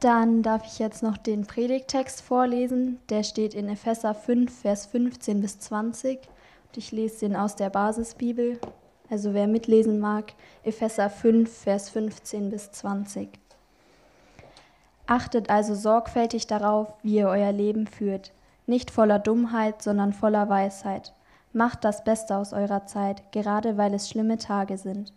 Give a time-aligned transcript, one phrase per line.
[0.00, 2.98] Dann darf ich jetzt noch den Predigtext vorlesen.
[3.08, 6.18] Der steht in Epheser 5, Vers 15 bis 20.
[6.18, 8.60] Und ich lese den aus der Basisbibel.
[9.08, 13.38] Also wer mitlesen mag, Epheser 5, Vers 15 bis 20.
[15.06, 18.32] Achtet also sorgfältig darauf, wie ihr euer Leben führt,
[18.66, 21.14] nicht voller Dummheit, sondern voller Weisheit.
[21.52, 25.12] Macht das Beste aus eurer Zeit, gerade weil es schlimme Tage sind.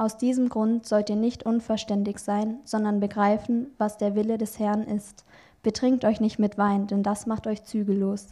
[0.00, 4.84] Aus diesem Grund sollt ihr nicht unverständig sein, sondern begreifen, was der Wille des Herrn
[4.84, 5.26] ist.
[5.62, 8.28] Betrinkt euch nicht mit Wein, denn das macht euch zügellos.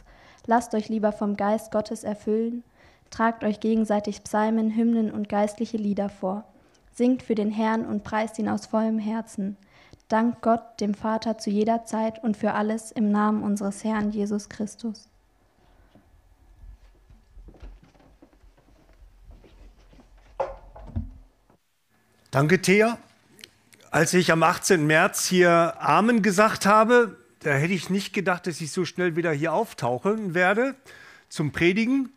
[0.47, 2.63] Lasst euch lieber vom Geist Gottes erfüllen.
[3.11, 6.43] Tragt euch gegenseitig Psalmen, Hymnen und geistliche Lieder vor.
[6.91, 9.55] Singt für den Herrn und preist ihn aus vollem Herzen.
[10.07, 14.49] Dank Gott, dem Vater, zu jeder Zeit und für alles im Namen unseres Herrn Jesus
[14.49, 15.08] Christus.
[22.31, 22.99] Danke, Thea.
[23.89, 24.85] Als ich am 18.
[24.85, 29.31] März hier Amen gesagt habe, da hätte ich nicht gedacht, dass ich so schnell wieder
[29.31, 30.75] hier auftauchen werde
[31.27, 32.13] zum Predigen.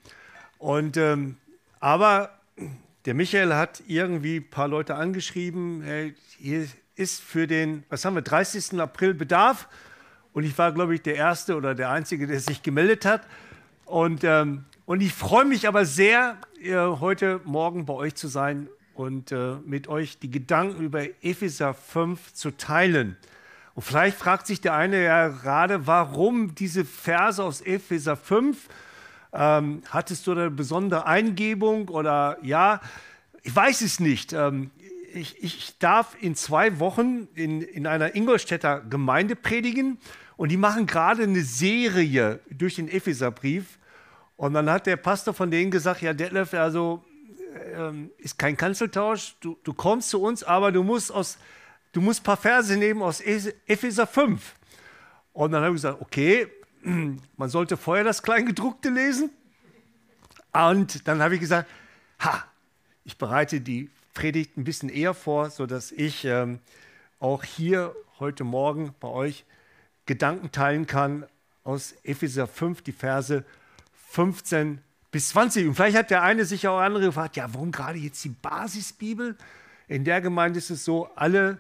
[0.58, 1.36] Und, ähm,
[1.80, 2.28] aber
[3.06, 8.14] der Michael hat irgendwie ein paar Leute angeschrieben, hey, hier ist für den, was haben
[8.14, 8.78] wir, 30.
[8.78, 9.66] April Bedarf.
[10.34, 13.22] Und ich war, glaube ich, der Erste oder der Einzige, der sich gemeldet hat.
[13.86, 16.36] Und, ähm, und ich freue mich aber sehr,
[17.00, 22.32] heute Morgen bei euch zu sein und äh, mit euch die Gedanken über Epheser 5
[22.32, 23.16] zu teilen.
[23.74, 28.68] Und vielleicht fragt sich der eine ja gerade, warum diese Verse aus Epheser 5?
[29.32, 32.80] Ähm, hattest du eine besondere Eingebung oder ja?
[33.42, 34.32] Ich weiß es nicht.
[34.34, 34.70] Ähm,
[35.14, 39.98] ich, ich, darf in zwei Wochen in, in einer Ingolstädter Gemeinde predigen
[40.36, 43.78] und die machen gerade eine Serie durch den Epheserbrief.
[44.36, 47.04] Und dann hat der Pastor von denen gesagt, ja, Detlef, also
[47.72, 49.36] ähm, ist kein Kanzeltausch.
[49.40, 51.38] Du, du kommst zu uns, aber du musst, aus,
[51.92, 54.54] du musst ein paar Verse nehmen aus Epheser 5.
[55.32, 56.48] Und dann habe ich gesagt, okay,
[57.36, 59.30] man sollte vorher das Kleingedruckte lesen.
[60.52, 61.68] Und dann habe ich gesagt,
[62.20, 62.44] ha,
[63.04, 66.58] ich bereite die Predigt ein bisschen eher vor, sodass ich ähm,
[67.18, 69.44] auch hier heute Morgen bei euch
[70.06, 71.26] Gedanken teilen kann
[71.64, 73.44] aus Epheser 5, die Verse
[74.10, 75.68] 15 bis 20.
[75.68, 79.36] Und vielleicht hat der eine sich auch andere gefragt, ja, warum gerade jetzt die Basisbibel?
[79.86, 81.58] In der Gemeinde ist es so, alle,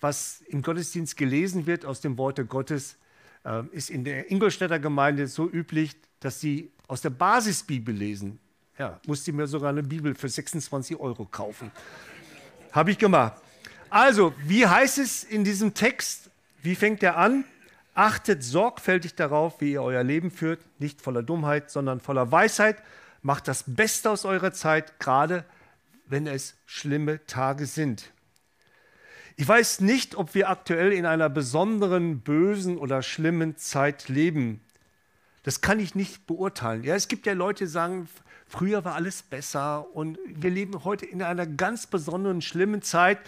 [0.00, 2.96] was im Gottesdienst gelesen wird aus dem Worte Gottes,
[3.44, 8.40] äh, ist in der Ingolstädter Gemeinde so üblich, dass sie aus der Basisbibel lesen.
[8.78, 11.70] Ja, musste mir sogar eine Bibel für 26 Euro kaufen.
[12.72, 13.34] Habe ich gemacht.
[13.90, 16.30] Also, wie heißt es in diesem Text?
[16.62, 17.44] Wie fängt er an?
[17.98, 22.80] Achtet sorgfältig darauf, wie ihr euer Leben führt, nicht voller Dummheit, sondern voller Weisheit.
[23.22, 25.44] Macht das Beste aus eurer Zeit, gerade
[26.06, 28.12] wenn es schlimme Tage sind.
[29.34, 34.60] Ich weiß nicht, ob wir aktuell in einer besonderen, bösen oder schlimmen Zeit leben.
[35.42, 36.84] Das kann ich nicht beurteilen.
[36.84, 38.08] Ja, es gibt ja Leute, die sagen,
[38.46, 43.18] früher war alles besser und wir leben heute in einer ganz besonderen, schlimmen Zeit.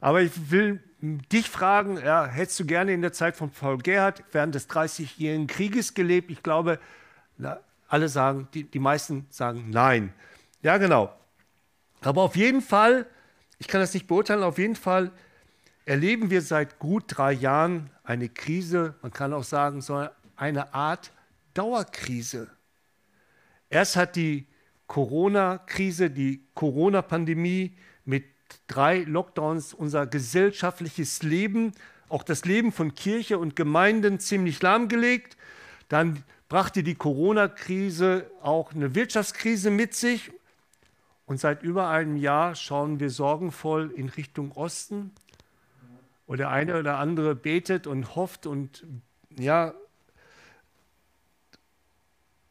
[0.00, 4.22] Aber ich will dich fragen, ja, hättest du gerne in der Zeit von Paul Gerhard
[4.32, 6.30] während des 30-jährigen Krieges gelebt?
[6.30, 6.78] Ich glaube,
[7.38, 10.12] na, alle sagen, die, die meisten sagen nein.
[10.62, 11.14] Ja, genau.
[12.02, 13.06] Aber auf jeden Fall,
[13.58, 15.10] ich kann das nicht beurteilen, auf jeden Fall
[15.84, 20.06] erleben wir seit gut drei Jahren eine Krise, man kann auch sagen, so
[20.36, 21.12] eine Art
[21.54, 22.48] Dauerkrise.
[23.68, 24.46] Erst hat die
[24.86, 28.24] Corona-Krise, die Corona-Pandemie mit
[28.66, 31.72] drei Lockdowns unser gesellschaftliches Leben,
[32.08, 35.36] auch das Leben von Kirche und Gemeinden ziemlich lahmgelegt.
[35.88, 40.32] Dann brachte die Corona-Krise auch eine Wirtschaftskrise mit sich.
[41.26, 45.12] Und seit über einem Jahr schauen wir sorgenvoll in Richtung Osten.
[46.26, 48.84] Und der eine oder andere betet und hofft und
[49.38, 49.74] ja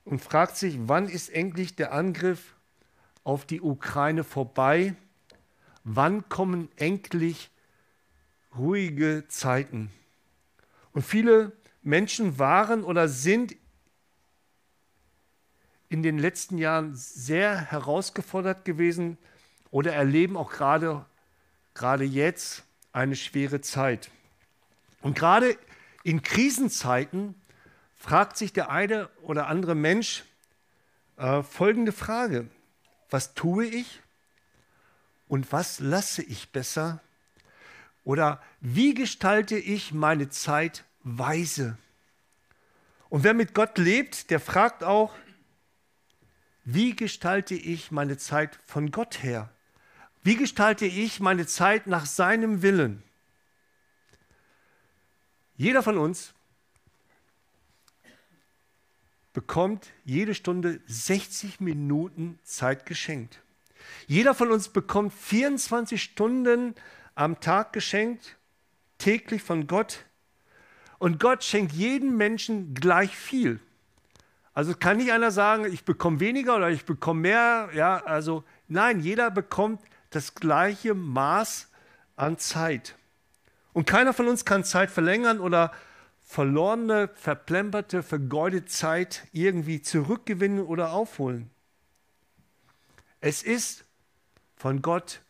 [0.09, 2.55] und fragt sich, wann ist endlich der Angriff
[3.23, 4.95] auf die Ukraine vorbei?
[5.83, 7.49] Wann kommen endlich
[8.57, 9.91] ruhige Zeiten?
[10.93, 13.55] Und viele Menschen waren oder sind
[15.89, 19.17] in den letzten Jahren sehr herausgefordert gewesen
[19.71, 21.05] oder erleben auch gerade,
[21.73, 24.11] gerade jetzt eine schwere Zeit.
[25.01, 25.57] Und gerade
[26.03, 27.35] in Krisenzeiten
[27.95, 30.23] fragt sich der eine oder andere Mensch
[31.17, 32.47] äh, folgende Frage.
[33.09, 34.01] Was tue ich?
[35.29, 36.99] Und was lasse ich besser?
[38.03, 41.77] Oder wie gestalte ich meine Zeit weise?
[43.09, 45.15] Und wer mit Gott lebt, der fragt auch,
[46.65, 49.49] wie gestalte ich meine Zeit von Gott her?
[50.23, 53.03] Wie gestalte ich meine Zeit nach seinem Willen?
[55.57, 56.33] Jeder von uns
[59.33, 63.39] bekommt jede Stunde 60 Minuten Zeit geschenkt.
[64.07, 66.75] Jeder von uns bekommt 24 Stunden
[67.15, 68.37] am Tag geschenkt,
[68.97, 70.05] täglich von Gott.
[70.97, 73.59] Und Gott schenkt jedem Menschen gleich viel.
[74.53, 77.69] Also kann nicht einer sagen, ich bekomme weniger oder ich bekomme mehr.
[77.73, 81.69] Ja, also nein, jeder bekommt das gleiche Maß
[82.15, 82.95] an Zeit.
[83.71, 85.71] Und keiner von uns kann Zeit verlängern oder
[86.25, 91.49] verlorene, verplemperte, vergeudete Zeit irgendwie zurückgewinnen oder aufholen.
[93.21, 93.85] Es ist
[94.55, 95.21] von Gott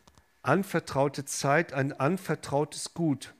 [0.41, 3.33] anvertraute Zeit, ein anvertrautes Gut.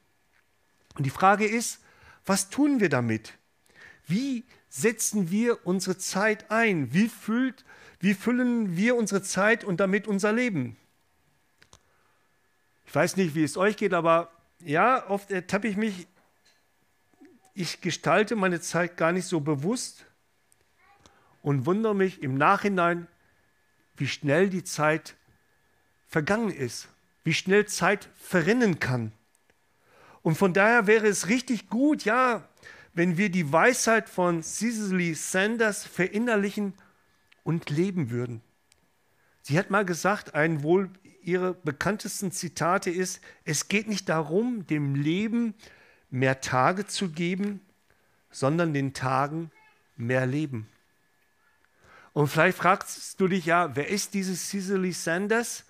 [0.96, 1.82] Und die Frage ist,
[2.26, 3.34] was tun wir damit?
[4.06, 6.94] Wie setzen wir unsere Zeit ein?
[6.94, 7.64] Wie, füllt,
[8.00, 10.78] wie füllen wir unsere Zeit und damit unser Leben?
[12.86, 16.08] Ich weiß nicht, wie es euch geht, aber ja, oft ertappe ich mich,
[17.54, 20.06] ich gestalte meine Zeit gar nicht so bewusst
[21.42, 23.08] und wundere mich im Nachhinein,
[24.00, 25.16] wie schnell die Zeit
[26.08, 26.88] vergangen ist,
[27.24, 29.12] wie schnell Zeit verrinnen kann.
[30.22, 32.48] Und von daher wäre es richtig gut, ja,
[32.94, 36.74] wenn wir die Weisheit von Cicely Sanders verinnerlichen
[37.44, 38.42] und leben würden.
[39.42, 40.90] Sie hat mal gesagt, ein wohl
[41.22, 45.54] ihrer bekanntesten Zitate ist, es geht nicht darum, dem Leben
[46.10, 47.62] mehr Tage zu geben,
[48.32, 49.52] sondern den Tagen
[49.96, 50.68] mehr Leben.
[52.14, 55.66] Und vielleicht fragst du dich ja, wer ist diese Cicely Sanders?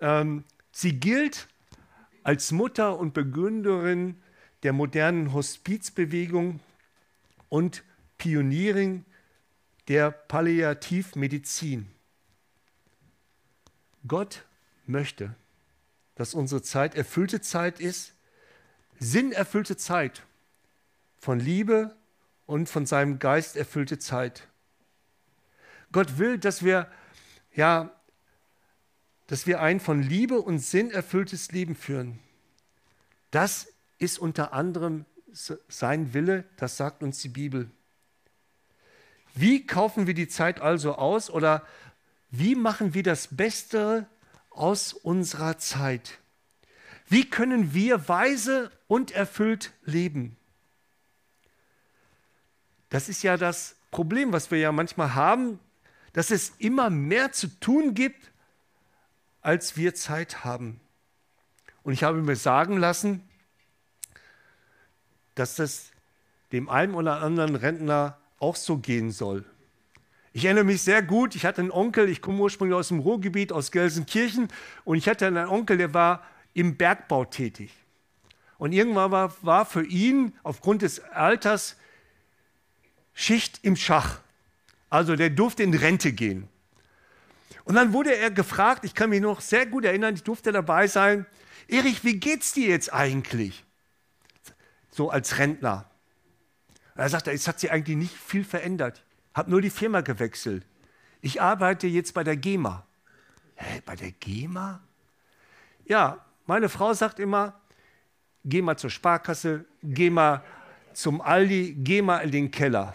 [0.00, 1.48] Ähm, sie gilt
[2.22, 4.20] als Mutter und Begründerin
[4.62, 6.60] der modernen Hospizbewegung
[7.48, 7.84] und
[8.18, 9.04] Pionierin
[9.88, 11.88] der Palliativmedizin.
[14.08, 14.44] Gott
[14.86, 15.34] möchte,
[16.16, 18.14] dass unsere Zeit erfüllte Zeit ist,
[18.98, 20.22] sinnerfüllte Zeit,
[21.18, 21.94] von Liebe
[22.46, 24.46] und von seinem Geist erfüllte Zeit.
[25.96, 26.90] Gott will, dass wir
[27.54, 27.90] ja,
[29.28, 32.18] dass wir ein von Liebe und Sinn erfülltes Leben führen.
[33.30, 37.70] Das ist unter anderem sein Wille, das sagt uns die Bibel.
[39.34, 41.66] Wie kaufen wir die Zeit also aus oder
[42.28, 44.06] wie machen wir das Beste
[44.50, 46.18] aus unserer Zeit?
[47.08, 50.36] Wie können wir weise und erfüllt leben?
[52.90, 55.58] Das ist ja das Problem, was wir ja manchmal haben,
[56.16, 58.32] dass es immer mehr zu tun gibt,
[59.42, 60.80] als wir Zeit haben.
[61.82, 63.22] Und ich habe mir sagen lassen,
[65.34, 65.90] dass das
[66.52, 69.44] dem einen oder anderen Rentner auch so gehen soll.
[70.32, 73.52] Ich erinnere mich sehr gut, ich hatte einen Onkel, ich komme ursprünglich aus dem Ruhrgebiet,
[73.52, 74.48] aus Gelsenkirchen,
[74.86, 76.24] und ich hatte einen Onkel, der war
[76.54, 77.74] im Bergbau tätig.
[78.56, 81.76] Und irgendwann war, war für ihn aufgrund des Alters
[83.12, 84.22] Schicht im Schach.
[84.90, 86.48] Also der durfte in Rente gehen.
[87.64, 90.86] Und dann wurde er gefragt, ich kann mich noch sehr gut erinnern, ich durfte dabei
[90.86, 91.26] sein,
[91.68, 93.64] Erich, wie geht's dir jetzt eigentlich?
[94.90, 95.90] So als Rentner.
[96.94, 99.02] er sagte, es hat sich eigentlich nicht viel verändert
[99.36, 100.66] habe nur die Firma gewechselt.
[101.20, 102.86] Ich arbeite jetzt bei der GEMA.
[103.54, 104.80] Hä, bei der GEMA?
[105.84, 107.60] Ja, meine Frau sagt immer,
[108.46, 110.42] geh mal zur Sparkasse, geh mal
[110.94, 112.94] zum Aldi, geh mal in den Keller.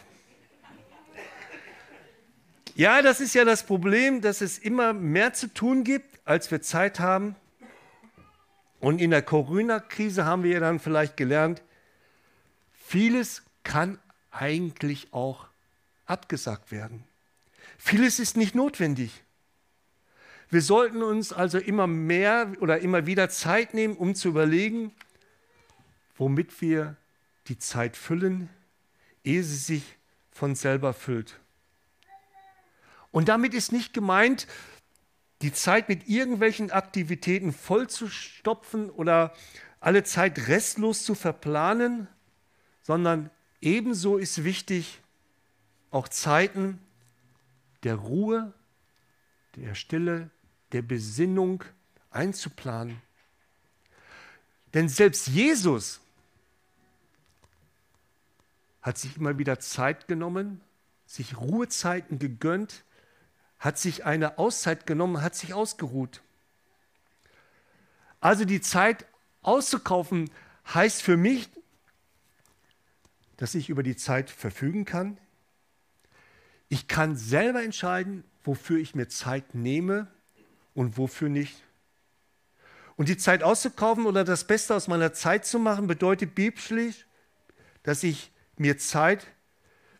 [2.75, 6.61] Ja, das ist ja das Problem, dass es immer mehr zu tun gibt, als wir
[6.61, 7.35] Zeit haben.
[8.79, 11.61] Und in der Corona-Krise haben wir ja dann vielleicht gelernt,
[12.73, 13.99] vieles kann
[14.31, 15.47] eigentlich auch
[16.05, 17.03] abgesagt werden.
[17.77, 19.21] Vieles ist nicht notwendig.
[20.49, 24.91] Wir sollten uns also immer mehr oder immer wieder Zeit nehmen, um zu überlegen,
[26.17, 26.95] womit wir
[27.47, 28.49] die Zeit füllen,
[29.23, 29.83] ehe sie sich
[30.31, 31.39] von selber füllt.
[33.11, 34.47] Und damit ist nicht gemeint,
[35.41, 39.33] die Zeit mit irgendwelchen Aktivitäten vollzustopfen oder
[39.79, 42.07] alle Zeit restlos zu verplanen,
[42.83, 45.01] sondern ebenso ist wichtig,
[45.89, 46.79] auch Zeiten
[47.83, 48.53] der Ruhe,
[49.55, 50.29] der Stille,
[50.71, 51.63] der Besinnung
[52.11, 53.01] einzuplanen.
[54.73, 55.99] Denn selbst Jesus
[58.81, 60.61] hat sich immer wieder Zeit genommen,
[61.05, 62.83] sich Ruhezeiten gegönnt,
[63.61, 66.21] hat sich eine Auszeit genommen, hat sich ausgeruht.
[68.19, 69.05] Also die Zeit
[69.43, 70.31] auszukaufen
[70.73, 71.47] heißt für mich,
[73.37, 75.17] dass ich über die Zeit verfügen kann,
[76.69, 80.07] ich kann selber entscheiden, wofür ich mir Zeit nehme
[80.73, 81.55] und wofür nicht.
[82.95, 87.05] Und die Zeit auszukaufen oder das Beste aus meiner Zeit zu machen, bedeutet biblisch,
[87.83, 89.27] dass ich mir Zeit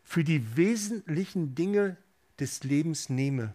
[0.02, 1.96] für die wesentlichen Dinge
[2.38, 3.54] des Lebens nehme.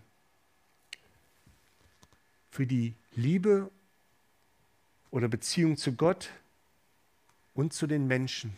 [2.51, 3.69] Für die Liebe
[5.11, 6.29] oder Beziehung zu Gott
[7.53, 8.55] und zu den Menschen.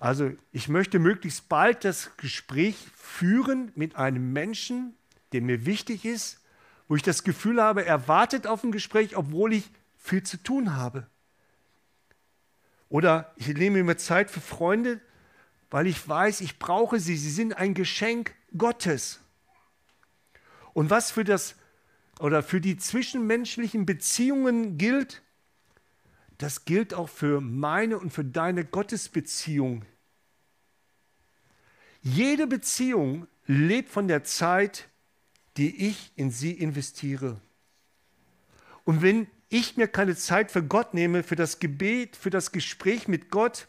[0.00, 4.94] Also ich möchte möglichst bald das Gespräch führen mit einem Menschen,
[5.32, 6.40] der mir wichtig ist,
[6.86, 10.76] wo ich das Gefühl habe, er wartet auf ein Gespräch, obwohl ich viel zu tun
[10.76, 11.06] habe.
[12.88, 15.00] Oder ich nehme mir Zeit für Freunde,
[15.70, 17.16] weil ich weiß, ich brauche sie.
[17.16, 19.20] Sie sind ein Geschenk Gottes.
[20.72, 21.56] Und was für das
[22.20, 25.22] oder für die zwischenmenschlichen Beziehungen gilt,
[26.38, 29.84] das gilt auch für meine und für deine Gottesbeziehung.
[32.02, 34.88] Jede Beziehung lebt von der Zeit,
[35.56, 37.40] die ich in sie investiere.
[38.84, 43.08] Und wenn ich mir keine Zeit für Gott nehme, für das Gebet, für das Gespräch
[43.08, 43.66] mit Gott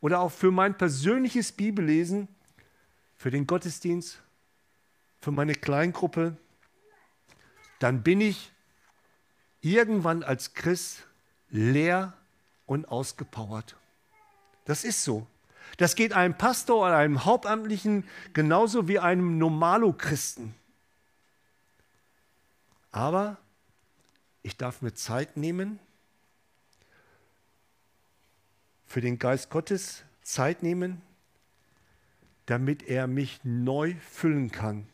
[0.00, 2.28] oder auch für mein persönliches Bibellesen,
[3.16, 4.20] für den Gottesdienst,
[5.20, 6.36] für meine Kleingruppe,
[7.78, 8.52] dann bin ich
[9.60, 11.04] irgendwann als Christ
[11.50, 12.12] leer
[12.66, 13.76] und ausgepowert.
[14.64, 15.26] Das ist so.
[15.76, 20.54] Das geht einem Pastor oder einem Hauptamtlichen genauso wie einem Normalo-Christen.
[22.90, 23.36] Aber
[24.42, 25.78] ich darf mir Zeit nehmen,
[28.88, 31.00] für den Geist Gottes Zeit nehmen,
[32.46, 34.86] damit er mich neu füllen kann.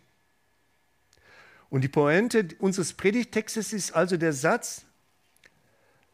[1.71, 4.85] Und die Pointe unseres Predigtextes ist also der Satz,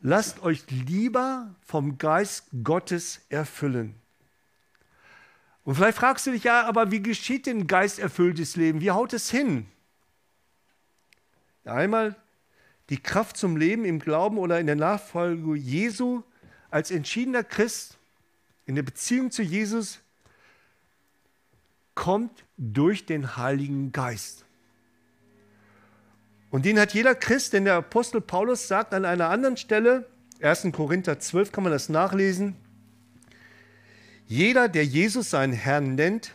[0.01, 3.95] lasst euch lieber vom Geist Gottes erfüllen.
[5.65, 8.81] Und vielleicht fragst du dich ja, aber wie geschieht denn geisterfülltes Leben?
[8.81, 9.67] Wie haut es hin?
[11.65, 12.17] Einmal
[12.89, 16.23] die Kraft zum Leben im Glauben oder in der Nachfolge Jesu
[16.71, 17.99] als entschiedener Christ
[18.67, 20.01] in der Beziehung zu Jesus
[21.95, 24.45] kommt durch den Heiligen Geist.
[26.51, 30.09] Und den hat jeder Christ, denn der Apostel Paulus sagt an einer anderen Stelle,
[30.41, 30.69] 1.
[30.73, 32.57] Korinther 12 kann man das nachlesen,
[34.27, 36.33] jeder, der Jesus seinen Herrn nennt,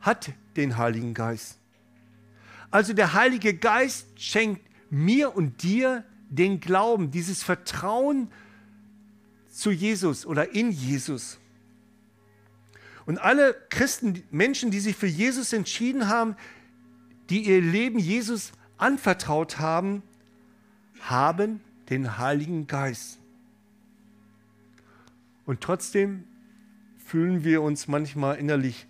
[0.00, 1.58] hat den Heiligen Geist.
[2.70, 8.30] Also der Heilige Geist schenkt mir und dir den Glauben, dieses Vertrauen
[9.56, 11.38] zu Jesus oder in Jesus.
[13.06, 16.36] Und alle Christen, Menschen, die sich für Jesus entschieden haben,
[17.30, 20.02] die ihr Leben Jesus anvertraut haben,
[21.00, 23.18] haben den Heiligen Geist.
[25.46, 26.24] Und trotzdem
[26.98, 28.86] fühlen wir uns manchmal innerlich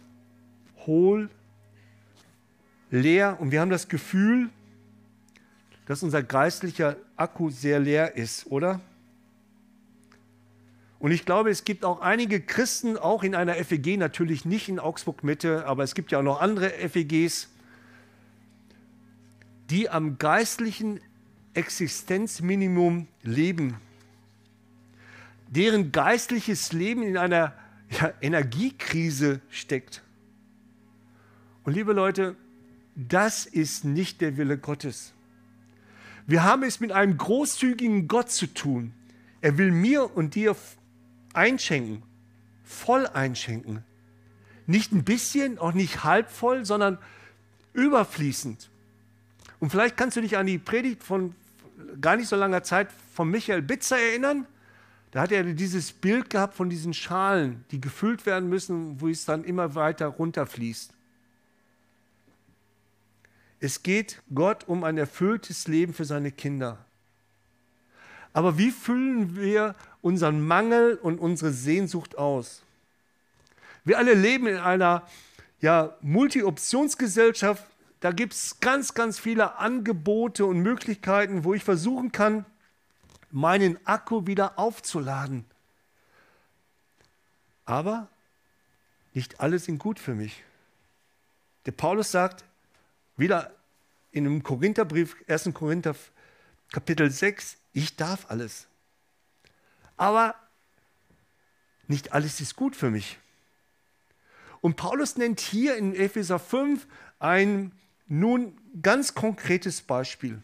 [0.84, 1.30] hohl,
[2.90, 4.50] leer und wir haben das Gefühl,
[5.86, 8.80] dass unser geistlicher Akku sehr leer ist, oder?
[11.06, 14.80] Und ich glaube, es gibt auch einige Christen, auch in einer FEG, natürlich nicht in
[14.80, 17.48] Augsburg Mitte, aber es gibt ja auch noch andere FEGs,
[19.70, 20.98] die am geistlichen
[21.54, 23.76] Existenzminimum leben,
[25.46, 27.54] deren geistliches Leben in einer
[27.88, 30.02] ja, Energiekrise steckt.
[31.62, 32.34] Und liebe Leute,
[32.96, 35.12] das ist nicht der Wille Gottes.
[36.26, 38.92] Wir haben es mit einem großzügigen Gott zu tun.
[39.40, 40.56] Er will mir und dir
[41.36, 42.02] einschenken,
[42.64, 43.84] voll einschenken.
[44.66, 46.98] Nicht ein bisschen, auch nicht halb voll, sondern
[47.72, 48.68] überfließend.
[49.60, 51.34] Und vielleicht kannst du dich an die Predigt von
[52.00, 54.46] gar nicht so langer Zeit von Michael Bitzer erinnern.
[55.12, 59.24] Da hat er dieses Bild gehabt von diesen Schalen, die gefüllt werden müssen, wo es
[59.24, 60.92] dann immer weiter runterfließt.
[63.60, 66.84] Es geht Gott um ein erfülltes Leben für seine Kinder.
[68.32, 69.74] Aber wie füllen wir
[70.06, 72.62] unseren Mangel und unsere Sehnsucht aus?
[73.84, 75.02] Wir alle leben in einer
[75.60, 77.64] ja, Multi-Optionsgesellschaft,
[77.98, 82.44] da gibt es ganz, ganz viele Angebote und Möglichkeiten, wo ich versuchen kann,
[83.32, 85.44] meinen Akku wieder aufzuladen.
[87.64, 88.06] Aber
[89.12, 90.44] nicht alle sind gut für mich.
[91.64, 92.44] Der Paulus sagt,
[93.16, 93.50] wieder
[94.12, 95.50] in einem Korintherbrief, 1.
[95.52, 95.96] Korinther
[96.70, 98.68] Kapitel 6, ich darf alles.
[99.96, 100.34] Aber
[101.88, 103.18] nicht alles ist gut für mich.
[104.60, 106.86] Und Paulus nennt hier in Epheser 5
[107.18, 107.72] ein
[108.08, 110.40] nun, ganz konkretes Beispiel.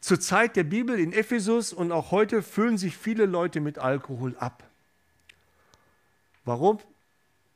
[0.00, 4.34] Zur Zeit der Bibel in Ephesus und auch heute füllen sich viele Leute mit Alkohol
[4.38, 4.64] ab.
[6.44, 6.78] Warum?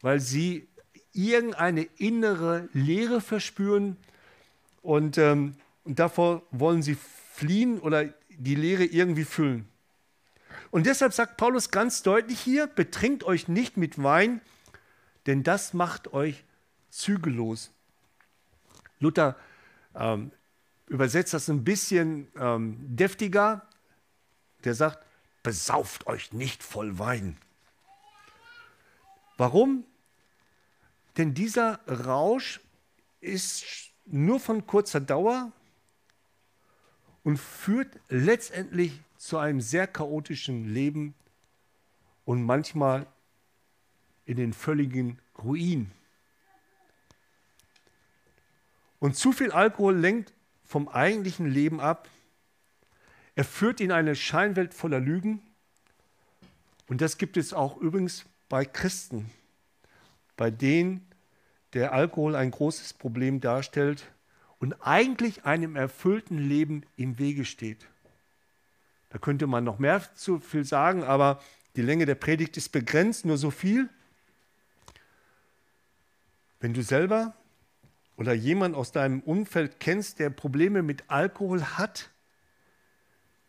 [0.02, 0.66] Weil sie
[1.12, 3.96] irgendeine innere Leere verspüren
[4.82, 6.96] und, ähm, und davor wollen sie
[7.32, 9.66] fliehen oder die Leere irgendwie füllen.
[10.74, 14.40] Und deshalb sagt Paulus ganz deutlich hier, betrinkt euch nicht mit Wein,
[15.26, 16.42] denn das macht euch
[16.90, 17.70] zügellos.
[18.98, 19.36] Luther
[19.94, 20.32] ähm,
[20.88, 23.68] übersetzt das ein bisschen ähm, deftiger.
[24.64, 25.06] Der sagt,
[25.44, 27.36] besauft euch nicht voll Wein.
[29.36, 29.84] Warum?
[31.16, 32.60] Denn dieser Rausch
[33.20, 33.64] ist
[34.06, 35.52] nur von kurzer Dauer
[37.22, 41.14] und führt letztendlich zu einem sehr chaotischen Leben
[42.26, 43.06] und manchmal
[44.26, 45.90] in den völligen Ruin.
[48.98, 52.06] Und zu viel Alkohol lenkt vom eigentlichen Leben ab.
[53.34, 55.40] Er führt in eine Scheinwelt voller Lügen.
[56.86, 59.30] Und das gibt es auch übrigens bei Christen,
[60.36, 61.00] bei denen
[61.72, 64.04] der Alkohol ein großes Problem darstellt
[64.58, 67.88] und eigentlich einem erfüllten Leben im Wege steht.
[69.14, 71.40] Da könnte man noch mehr zu viel sagen, aber
[71.76, 73.88] die Länge der Predigt ist begrenzt, nur so viel.
[76.58, 77.32] Wenn du selber
[78.16, 82.10] oder jemand aus deinem Umfeld kennst, der Probleme mit Alkohol hat,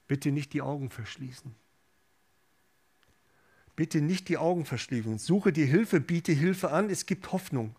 [0.08, 1.56] bitte nicht die Augen verschließen.
[3.76, 5.18] Bitte nicht die Augen verschließen.
[5.18, 6.92] Suche dir Hilfe, biete Hilfe an.
[6.92, 7.76] Es gibt Hoffnung.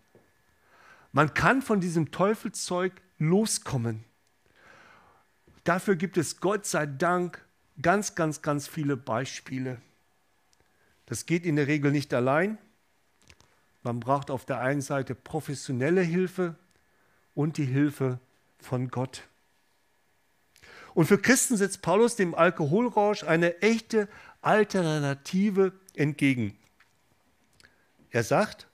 [1.13, 4.03] Man kann von diesem Teufelszeug loskommen.
[5.63, 7.46] Dafür gibt es Gott sei Dank
[7.81, 9.81] ganz, ganz, ganz viele Beispiele.
[11.05, 12.57] Das geht in der Regel nicht allein.
[13.83, 16.55] Man braucht auf der einen Seite professionelle Hilfe,
[17.37, 18.19] und die Hilfe
[18.57, 19.21] von Gott.
[20.95, 24.09] Und für Christen setzt Paulus dem Alkoholrausch eine echte
[24.41, 26.57] Alternative entgegen.
[28.09, 28.67] Er sagt,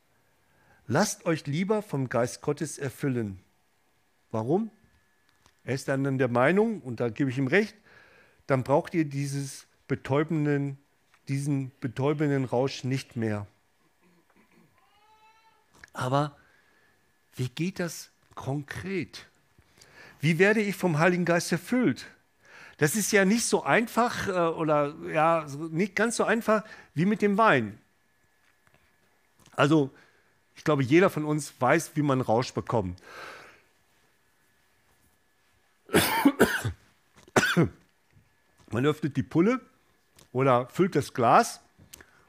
[0.87, 3.37] lasst euch lieber vom Geist Gottes erfüllen.
[4.31, 4.71] Warum?
[5.65, 7.75] Er ist dann der Meinung, und da gebe ich ihm recht,
[8.47, 10.77] dann braucht ihr dieses betäubenden,
[11.27, 13.47] diesen betäubenden Rausch nicht mehr.
[15.93, 16.35] Aber
[17.35, 19.27] wie geht das konkret?
[20.19, 22.07] Wie werde ich vom Heiligen Geist erfüllt?
[22.77, 26.63] Das ist ja nicht so einfach äh, oder ja, nicht ganz so einfach
[26.93, 27.79] wie mit dem Wein.
[29.55, 29.91] Also,
[30.55, 32.99] ich glaube, jeder von uns weiß, wie man Rausch bekommt.
[38.73, 39.61] Man öffnet die Pulle
[40.31, 41.61] oder füllt das Glas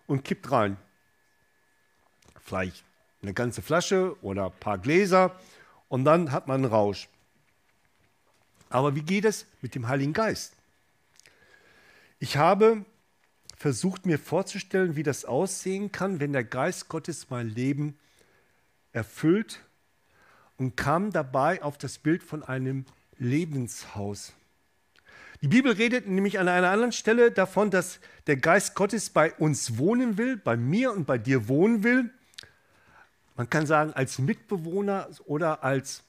[0.07, 0.77] und kippt rein.
[2.43, 2.85] Vielleicht
[3.23, 5.41] eine ganze Flasche oder ein paar Gläser
[5.89, 7.09] und dann hat man einen Rausch.
[8.69, 10.55] Aber wie geht es mit dem Heiligen Geist?
[12.19, 12.85] Ich habe
[13.57, 17.99] versucht mir vorzustellen, wie das aussehen kann, wenn der Geist Gottes mein Leben
[18.93, 19.61] erfüllt
[20.59, 22.85] und kam dabei auf das Bild von einem
[23.17, 24.35] Lebenshaus.
[25.41, 29.79] Die Bibel redet nämlich an einer anderen Stelle davon, dass der Geist Gottes bei uns
[29.79, 32.11] wohnen will, bei mir und bei dir wohnen will
[33.37, 36.03] man kann sagen, als Mitbewohner oder als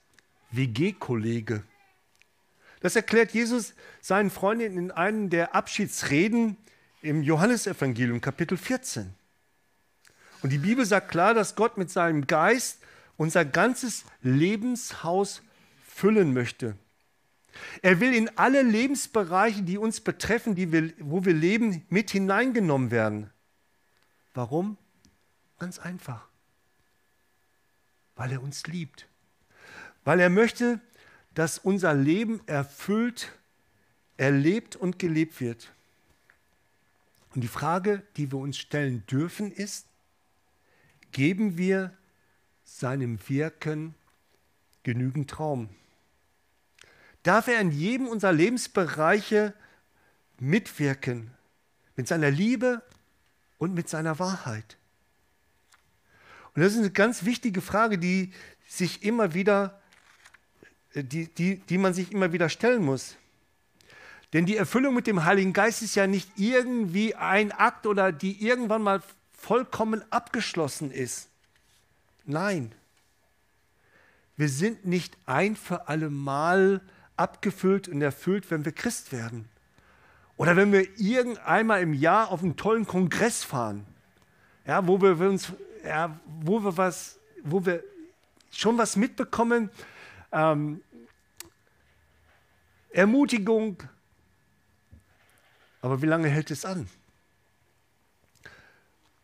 [0.52, 1.64] WG-Kollege.
[2.82, 6.58] Das erklärt Jesus seinen Freundinnen in einem der Abschiedsreden
[7.02, 9.14] im Johannesevangelium, Kapitel 14.
[10.44, 12.80] Und die Bibel sagt klar, dass Gott mit seinem Geist
[13.18, 15.42] unser ganzes Lebenshaus
[15.88, 16.76] füllen möchte.
[17.82, 22.92] Er will in alle Lebensbereiche, die uns betreffen, die wir, wo wir leben, mit hineingenommen
[22.92, 23.30] werden.
[24.34, 24.78] Warum?
[25.58, 26.28] Ganz einfach
[28.16, 29.08] weil er uns liebt.
[30.04, 30.80] Weil er möchte,
[31.34, 33.34] dass unser Leben erfüllt,
[34.18, 35.72] erlebt und gelebt wird.
[37.34, 39.88] Und die Frage, die wir uns stellen dürfen, ist,
[41.12, 41.94] geben wir
[42.64, 43.94] seinem Wirken
[44.84, 45.70] genügend Raum?
[47.26, 49.56] Darf er in jedem unserer Lebensbereiche
[50.40, 51.32] mitwirken,
[51.96, 52.84] mit seiner Liebe
[53.58, 54.78] und mit seiner Wahrheit?
[56.54, 58.32] Und das ist eine ganz wichtige Frage, die
[58.68, 59.82] sich immer wieder,
[60.94, 63.16] äh, die, die, die man sich immer wieder stellen muss.
[64.34, 68.46] Denn die Erfüllung mit dem Heiligen Geist ist ja nicht irgendwie ein Akt oder die
[68.46, 69.02] irgendwann mal
[69.36, 71.30] vollkommen abgeschlossen ist.
[72.26, 72.72] Nein.
[74.38, 76.82] Wir sind nicht ein für alle Mal
[77.18, 79.48] abgefüllt und erfüllt, wenn wir Christ werden.
[80.38, 83.86] Oder wenn wir irgendeinmal im Jahr auf einen tollen Kongress fahren,
[84.66, 85.54] ja, wo wir uns
[85.86, 87.84] ja, wo wir was, wo wir
[88.52, 89.70] schon was mitbekommen,
[90.32, 90.82] ähm,
[92.90, 93.84] Ermutigung.
[95.82, 96.88] Aber wie lange hält es an?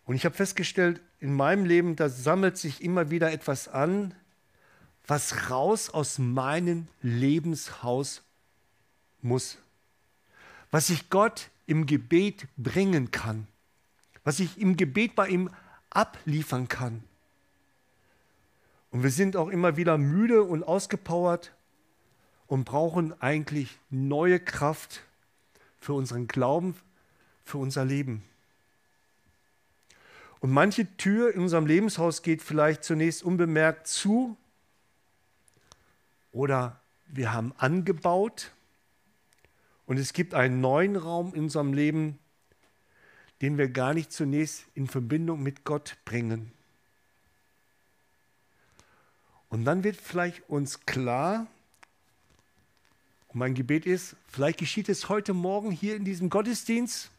[0.06, 4.14] Und ich habe festgestellt, in meinem Leben, da sammelt sich immer wieder etwas an,
[5.08, 8.22] was raus aus meinem Lebenshaus
[9.22, 9.58] muss.
[10.70, 13.48] Was ich Gott im Gebet bringen kann,
[14.24, 15.50] was ich im Gebet bei ihm
[15.90, 17.04] abliefern kann.
[18.92, 21.54] Und wir sind auch immer wieder müde und ausgepowert
[22.48, 25.02] und brauchen eigentlich neue Kraft
[25.80, 26.76] für unseren Glauben,
[27.46, 28.24] für unser Leben.
[30.42, 34.36] Und manche Tür in unserem Lebenshaus geht vielleicht zunächst unbemerkt zu
[36.32, 38.52] oder wir haben angebaut
[39.86, 42.18] und es gibt einen neuen Raum in unserem Leben,
[43.42, 46.52] den wir gar nicht zunächst in Verbindung mit Gott bringen.
[49.50, 51.48] Und dann wird vielleicht uns klar,
[53.28, 57.10] und mein Gebet ist, vielleicht geschieht es heute Morgen hier in diesem Gottesdienst,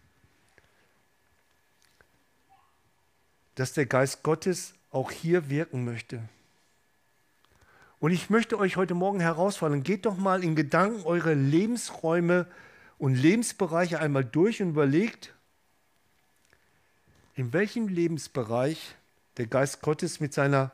[3.55, 6.23] dass der Geist Gottes auch hier wirken möchte.
[8.03, 12.49] Und ich möchte euch heute Morgen herausfordern, geht doch mal in Gedanken eure Lebensräume
[12.99, 15.33] und Lebensbereiche einmal durch und überlegt,
[17.37, 18.97] in welchem Lebensbereich
[19.37, 20.73] der Geist Gottes mit seiner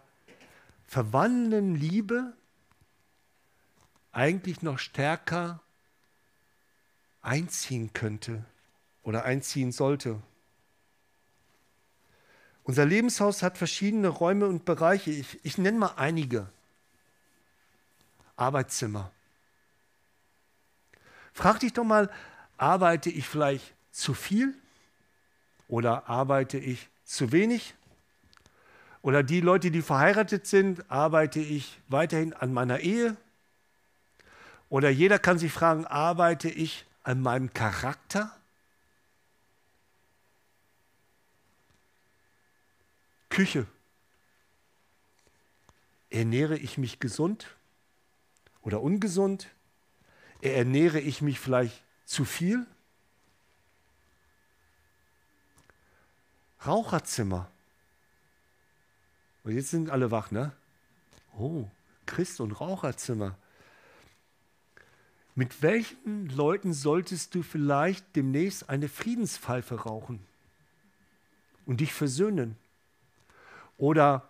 [0.86, 2.32] verwandelnden Liebe
[4.10, 5.60] eigentlich noch stärker
[7.20, 8.42] einziehen könnte
[9.02, 10.18] oder einziehen sollte.
[12.64, 15.10] Unser Lebenshaus hat verschiedene Räume und Bereiche.
[15.10, 16.48] Ich, ich nenne mal einige.
[18.38, 19.10] Arbeitszimmer.
[21.32, 22.10] Frag dich doch mal,
[22.56, 24.54] arbeite ich vielleicht zu viel
[25.68, 27.74] oder arbeite ich zu wenig?
[29.02, 33.16] Oder die Leute, die verheiratet sind, arbeite ich weiterhin an meiner Ehe?
[34.68, 38.36] Oder jeder kann sich fragen, arbeite ich an meinem Charakter?
[43.30, 43.66] Küche.
[46.10, 47.57] Ernähre ich mich gesund?
[48.68, 49.48] Oder ungesund?
[50.42, 52.66] Ernähre ich mich vielleicht zu viel?
[56.66, 57.50] Raucherzimmer.
[59.42, 60.52] Und jetzt sind alle wach, ne?
[61.38, 61.64] Oh,
[62.04, 63.38] Christ und Raucherzimmer.
[65.34, 70.20] Mit welchen Leuten solltest du vielleicht demnächst eine Friedenspfeife rauchen
[71.64, 72.58] und dich versöhnen?
[73.78, 74.28] Oder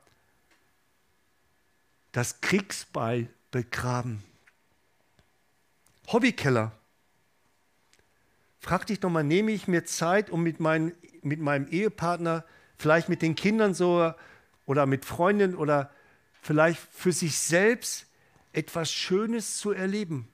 [2.12, 4.22] das Kriegsbeil begraben.
[6.10, 6.72] Hobbykeller.
[8.60, 12.44] Frag dich doch mal, nehme ich mir Zeit, um mit, mein, mit meinem Ehepartner,
[12.78, 14.12] vielleicht mit den Kindern so
[14.64, 15.90] oder mit Freunden oder
[16.40, 18.06] vielleicht für sich selbst
[18.52, 20.28] etwas Schönes zu erleben,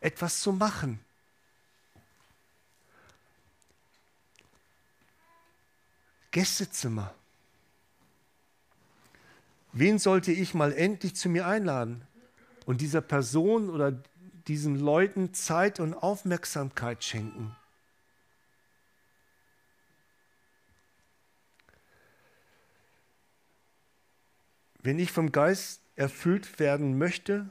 [0.00, 1.00] etwas zu machen.
[6.30, 7.12] Gästezimmer.
[9.72, 12.06] Wen sollte ich mal endlich zu mir einladen?
[12.66, 13.92] und dieser Person oder
[14.48, 17.56] diesen Leuten Zeit und Aufmerksamkeit schenken.
[24.80, 27.48] Wenn ich vom Geist erfüllt werden möchte,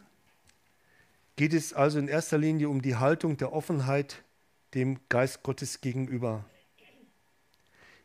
[1.38, 4.23] geht es also in erster Linie um die Haltung der Offenheit
[4.73, 6.45] dem Geist Gottes gegenüber.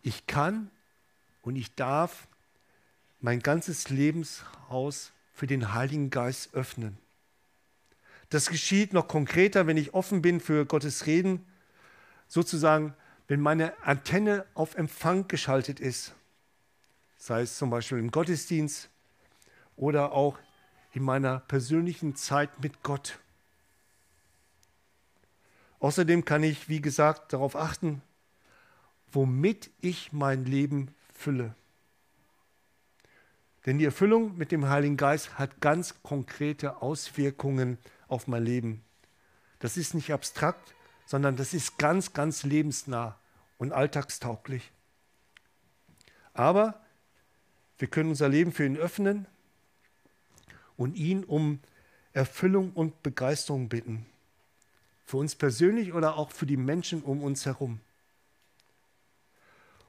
[0.02, 0.70] Ich kann
[1.42, 2.28] und ich darf
[3.20, 6.98] mein ganzes Lebenshaus für den Heiligen Geist öffnen.
[8.30, 11.46] Das geschieht noch konkreter, wenn ich offen bin für Gottes Reden,
[12.28, 12.94] sozusagen,
[13.28, 16.14] wenn meine Antenne auf Empfang geschaltet ist,
[17.16, 18.88] sei es zum Beispiel im Gottesdienst
[19.76, 20.38] oder auch
[20.92, 23.18] in meiner persönlichen Zeit mit Gott.
[25.78, 28.02] Außerdem kann ich, wie gesagt, darauf achten,
[29.12, 31.54] womit ich mein Leben fülle.
[33.66, 38.84] Denn die Erfüllung mit dem Heiligen Geist hat ganz konkrete Auswirkungen auf mein Leben.
[39.58, 40.74] Das ist nicht abstrakt,
[41.06, 43.18] sondern das ist ganz, ganz lebensnah
[43.58, 44.70] und alltagstauglich.
[46.34, 46.80] Aber
[47.78, 49.26] wir können unser Leben für ihn öffnen
[50.76, 51.60] und ihn um
[52.12, 54.06] Erfüllung und Begeisterung bitten.
[55.04, 57.80] Für uns persönlich oder auch für die Menschen um uns herum.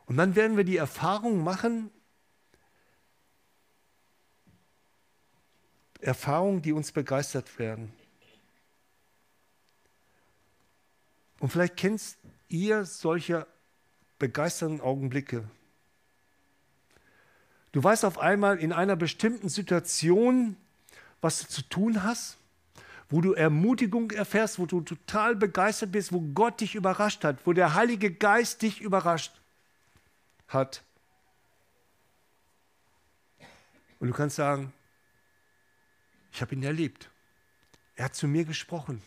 [0.06, 1.90] Und dann werden wir die Erfahrung machen,
[6.00, 7.92] Erfahrungen, die uns begeistert werden.
[11.40, 12.18] Und vielleicht kennst
[12.50, 13.46] ihr solche
[14.20, 15.50] begeisternden Augenblicke.
[17.72, 20.56] Du weißt auf einmal in einer bestimmten Situation,
[21.22, 22.38] was du zu tun hast,
[23.10, 27.54] wo du Ermutigung erfährst, wo du total begeistert bist, wo Gott dich überrascht hat, wo
[27.54, 29.40] der Heilige Geist dich überrascht
[30.48, 30.84] hat.
[34.00, 34.74] Und du kannst sagen,
[36.32, 37.10] ich habe ihn erlebt.
[37.96, 39.02] Er hat zu mir gesprochen.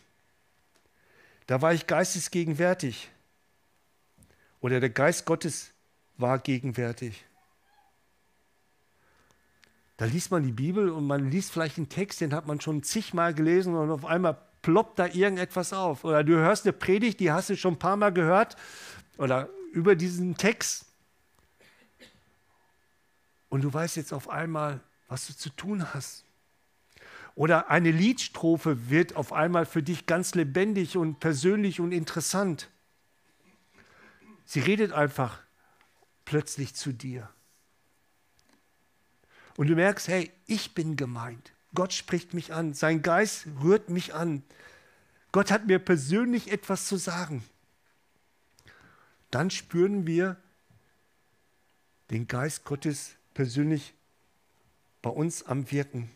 [1.50, 3.10] Da war ich geistesgegenwärtig.
[4.60, 5.72] oder der Geist Gottes
[6.16, 7.24] war gegenwärtig.
[9.96, 12.84] Da liest man die Bibel und man liest vielleicht einen Text, den hat man schon
[12.84, 16.04] zigmal gelesen und auf einmal ploppt da irgendetwas auf.
[16.04, 18.54] Oder du hörst eine Predigt, die hast du schon ein paar Mal gehört
[19.18, 20.86] oder über diesen Text.
[23.48, 26.24] Und du weißt jetzt auf einmal, was du zu tun hast.
[27.34, 32.68] Oder eine Liedstrophe wird auf einmal für dich ganz lebendig und persönlich und interessant.
[34.44, 35.40] Sie redet einfach
[36.24, 37.28] plötzlich zu dir.
[39.56, 41.52] Und du merkst, hey, ich bin gemeint.
[41.74, 42.74] Gott spricht mich an.
[42.74, 44.42] Sein Geist rührt mich an.
[45.32, 47.44] Gott hat mir persönlich etwas zu sagen.
[49.30, 50.36] Dann spüren wir
[52.10, 53.94] den Geist Gottes persönlich
[55.02, 56.10] bei uns am Wirken.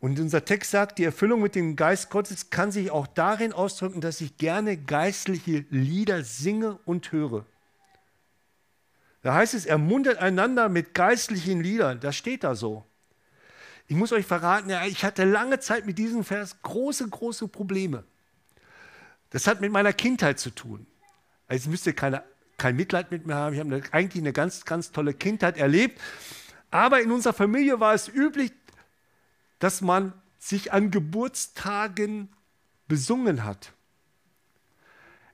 [0.00, 4.00] Und unser Text sagt, die Erfüllung mit dem Geist Gottes kann sich auch darin ausdrücken,
[4.00, 7.46] dass ich gerne geistliche Lieder singe und höre.
[9.22, 11.98] Da heißt es, ermuntert einander mit geistlichen Liedern.
[12.00, 12.84] Das steht da so.
[13.88, 18.04] Ich muss euch verraten, ja, ich hatte lange Zeit mit diesem Vers große, große Probleme.
[19.30, 20.86] Das hat mit meiner Kindheit zu tun.
[21.48, 22.22] Also müsst ihr keine,
[22.58, 23.54] kein Mitleid mit mir haben.
[23.54, 26.00] Ich habe eigentlich eine ganz, ganz tolle Kindheit erlebt.
[26.70, 28.52] Aber in unserer Familie war es üblich,
[29.58, 32.28] dass man sich an Geburtstagen
[32.88, 33.72] besungen hat.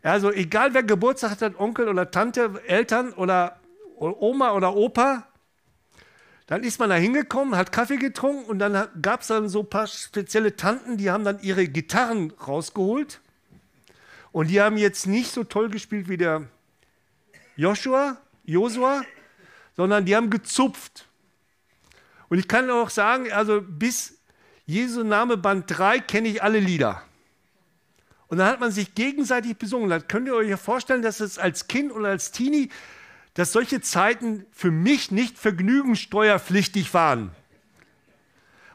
[0.03, 3.61] Also egal wer Geburtstag hat, Onkel oder Tante, Eltern oder
[3.97, 5.27] Oma oder Opa,
[6.47, 9.71] dann ist man da hingekommen, hat Kaffee getrunken und dann gab es dann so ein
[9.71, 13.21] paar spezielle Tanten, die haben dann ihre Gitarren rausgeholt.
[14.33, 16.49] Und die haben jetzt nicht so toll gespielt wie der
[17.57, 19.03] Joshua, Josua,
[19.77, 21.07] sondern die haben gezupft.
[22.33, 24.19] Und ich kann auch sagen, also bis
[24.65, 27.03] Jesu Name Band 3 kenne ich alle Lieder.
[28.29, 29.91] Und dann hat man sich gegenseitig besungen.
[29.91, 32.71] Da könnt ihr euch ja vorstellen, dass es als Kind oder als Teenie
[33.35, 37.33] dass solche Zeiten für mich nicht vergnügungssteuerpflichtig waren.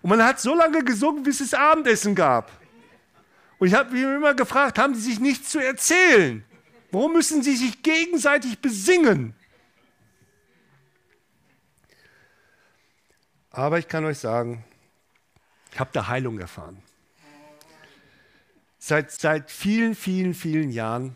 [0.04, 2.52] Und man hat so lange gesungen, bis es Abendessen gab.
[3.58, 6.44] Und ich habe mich immer gefragt, haben sie sich nichts zu erzählen?
[6.92, 9.34] Warum müssen sie sich gegenseitig besingen?
[13.58, 14.64] Aber ich kann euch sagen,
[15.72, 16.80] ich habe da Heilung erfahren.
[18.78, 21.16] Seit, seit vielen, vielen, vielen Jahren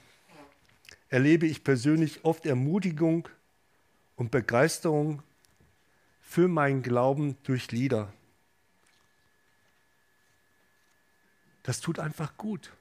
[1.09, 3.29] erlebe ich persönlich oft Ermutigung
[4.15, 5.21] und Begeisterung
[6.19, 8.11] für meinen Glauben durch Lieder.
[11.61, 12.71] Das tut einfach gut.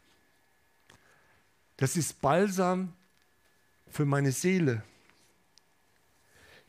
[1.76, 2.94] Das ist Balsam
[3.90, 4.82] für meine Seele.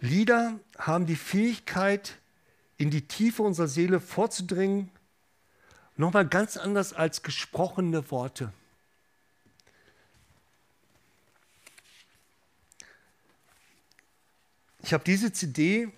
[0.01, 2.17] Lieder haben die Fähigkeit,
[2.81, 4.89] in die Tiefe unserer Seele vorzudringen,
[5.97, 8.51] nochmal ganz anders als gesprochene Worte.
[14.81, 15.91] Ich habe diese CD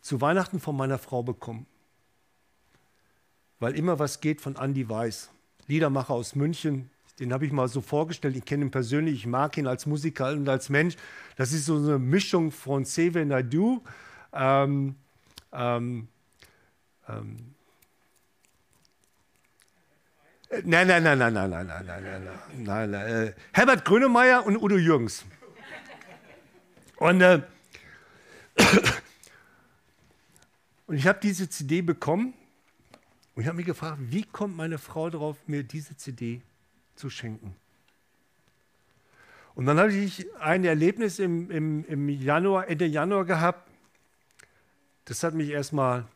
[0.00, 1.66] zu Weihnachten von meiner Frau bekommen,
[3.58, 5.28] weil immer was geht von Andy Weiß,
[5.66, 6.90] Liedermacher aus München.
[7.18, 8.36] Den habe ich mal so vorgestellt.
[8.36, 10.96] Ich kenne ihn persönlich, ich mag ihn als Musiker und als Mensch.
[11.36, 13.82] Das ist so eine Mischung von Save Naidu.
[14.32, 14.96] Ähm,
[15.52, 16.08] ähm,
[17.08, 17.36] ähm,
[20.64, 23.26] Nein, nein, nein, nein, nein, nein, nein, nein, nein, nein, nein.
[23.28, 25.24] Äh, Herbert Grönemeyer und Udo Jürgens.
[26.96, 27.40] Und, äh,
[30.86, 32.34] und ich habe diese CD bekommen
[33.34, 36.42] und ich habe mich gefragt, wie kommt meine Frau darauf, mir diese CD
[36.94, 37.56] zu schenken?
[39.54, 43.70] Und dann habe ich ein Erlebnis im, im, im Januar, Ende Januar gehabt.
[45.04, 46.06] Das hat mich erstmal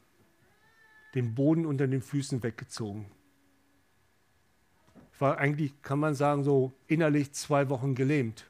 [1.15, 3.11] den Boden unter den Füßen weggezogen.
[5.13, 8.47] Ich war eigentlich, kann man sagen, so innerlich zwei Wochen gelähmt.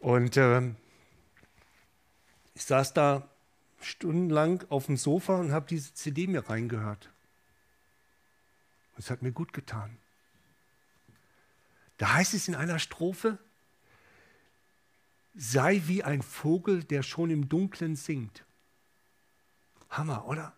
[0.00, 0.62] Und äh,
[2.54, 3.28] ich saß da
[3.80, 7.11] stundenlang auf dem Sofa und habe diese CD mir reingehört.
[9.02, 9.98] Es hat mir gut getan.
[11.96, 13.36] Da heißt es in einer Strophe,
[15.34, 18.44] sei wie ein Vogel, der schon im Dunkeln singt.
[19.90, 20.54] Hammer, oder?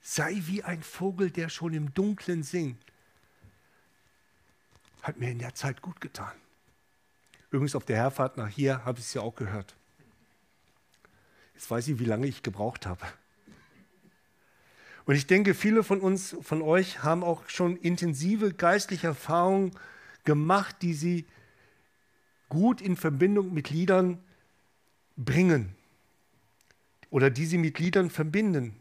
[0.00, 2.82] Sei wie ein Vogel, der schon im Dunkeln singt.
[5.02, 6.32] Hat mir in der Zeit gut getan.
[7.50, 9.76] Übrigens auf der Herfahrt nach hier habe ich es ja auch gehört.
[11.52, 13.06] Jetzt weiß ich, wie lange ich gebraucht habe.
[15.06, 19.70] Und ich denke, viele von uns, von euch haben auch schon intensive geistliche Erfahrungen
[20.24, 21.26] gemacht, die sie
[22.48, 24.18] gut in Verbindung mit Liedern
[25.16, 25.74] bringen
[27.10, 28.80] oder die sie mit Liedern verbinden.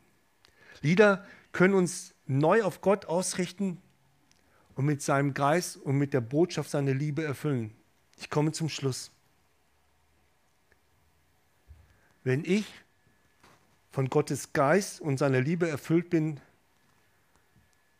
[0.81, 3.79] Lieder können uns neu auf Gott ausrichten
[4.73, 7.71] und mit seinem Geist und mit der Botschaft seine Liebe erfüllen.
[8.17, 9.11] Ich komme zum Schluss.
[12.23, 12.65] Wenn ich
[13.95, 16.41] von Gottes Geist und seiner Liebe erfüllt bin,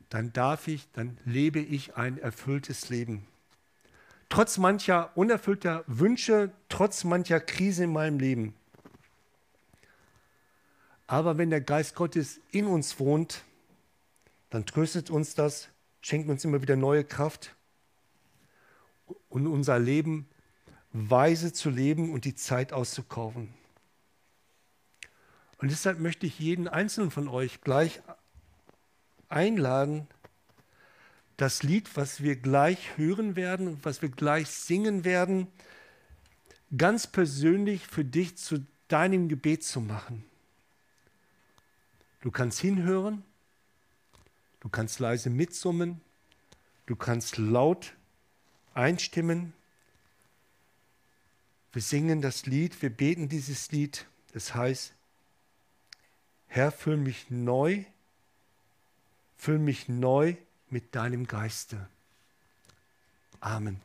[0.10, 3.26] dann darf ich, dann lebe ich ein erfülltes Leben.
[4.28, 8.54] Trotz mancher unerfüllter Wünsche, trotz mancher Krise in meinem Leben.
[11.08, 13.46] Aber wenn der Geist Gottes in uns wohnt,
[14.50, 15.70] dann tröstet uns das,
[16.02, 17.56] schenkt uns immer wieder neue Kraft
[19.30, 20.28] und unser Leben
[20.92, 23.54] weise zu leben und die Zeit auszukaufen.
[25.58, 28.02] Und deshalb möchte ich jeden einzelnen von euch gleich
[29.30, 30.08] einladen,
[31.38, 35.48] das Lied, was wir gleich hören werden, was wir gleich singen werden,
[36.78, 40.24] ganz persönlich für dich zu deinem Gebet zu machen.
[42.22, 43.24] Du kannst hinhören,
[44.62, 46.02] du kannst leise mitsummen,
[46.86, 47.94] du kannst laut
[48.74, 49.54] einstimmen.
[51.72, 54.08] Wir singen das Lied, wir beten dieses Lied.
[54.34, 54.95] Das heißt,
[56.56, 57.84] Herr, füll mich neu,
[59.36, 60.36] füll mich neu
[60.70, 61.90] mit deinem Geiste.
[63.42, 63.82] Amen.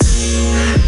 [0.00, 0.84] Musik